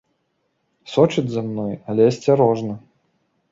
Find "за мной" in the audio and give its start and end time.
1.35-1.77